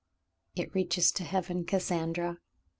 '*It 0.55 0.73
reaches 0.73 1.11
to 1.11 1.23
heaven, 1.23 1.63
Cassandra." 1.63 2.39